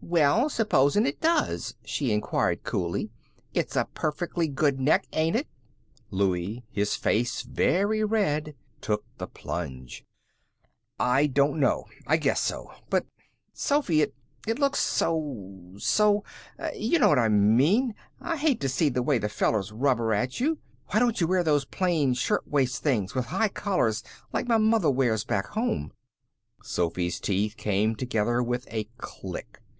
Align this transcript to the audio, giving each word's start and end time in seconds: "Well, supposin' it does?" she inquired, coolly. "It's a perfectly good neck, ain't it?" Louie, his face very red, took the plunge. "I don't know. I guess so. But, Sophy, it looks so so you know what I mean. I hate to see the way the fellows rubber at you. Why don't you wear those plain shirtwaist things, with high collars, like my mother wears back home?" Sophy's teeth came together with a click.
"Well, 0.00 0.48
supposin' 0.48 1.06
it 1.08 1.20
does?" 1.20 1.74
she 1.84 2.12
inquired, 2.12 2.62
coolly. 2.62 3.10
"It's 3.52 3.74
a 3.74 3.88
perfectly 3.94 4.46
good 4.46 4.78
neck, 4.78 5.08
ain't 5.12 5.34
it?" 5.34 5.48
Louie, 6.12 6.62
his 6.70 6.94
face 6.94 7.42
very 7.42 8.04
red, 8.04 8.54
took 8.80 9.04
the 9.16 9.26
plunge. 9.26 10.04
"I 11.00 11.26
don't 11.26 11.58
know. 11.58 11.86
I 12.06 12.16
guess 12.16 12.40
so. 12.40 12.70
But, 12.88 13.06
Sophy, 13.52 14.02
it 14.02 14.12
looks 14.60 14.78
so 14.78 15.72
so 15.80 16.22
you 16.76 17.00
know 17.00 17.08
what 17.08 17.18
I 17.18 17.28
mean. 17.28 17.96
I 18.20 18.36
hate 18.36 18.60
to 18.60 18.68
see 18.68 18.88
the 18.90 19.02
way 19.02 19.18
the 19.18 19.28
fellows 19.28 19.72
rubber 19.72 20.14
at 20.14 20.38
you. 20.38 20.58
Why 20.90 21.00
don't 21.00 21.20
you 21.20 21.26
wear 21.26 21.42
those 21.42 21.64
plain 21.64 22.14
shirtwaist 22.14 22.80
things, 22.80 23.16
with 23.16 23.24
high 23.26 23.48
collars, 23.48 24.04
like 24.32 24.46
my 24.46 24.58
mother 24.58 24.92
wears 24.92 25.24
back 25.24 25.46
home?" 25.48 25.92
Sophy's 26.62 27.18
teeth 27.18 27.56
came 27.56 27.96
together 27.96 28.40
with 28.44 28.64
a 28.72 28.84
click. 28.98 29.58